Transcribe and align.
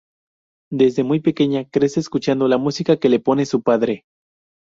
Desde 0.71 1.03
muy 1.03 1.19
pequeña 1.19 1.65
crece 1.69 1.99
escuchando 1.99 2.47
la 2.47 2.57
música 2.57 2.97
que 2.97 3.07
le 3.07 3.19
pone 3.19 3.45
su 3.45 3.61
padre. 3.61 4.05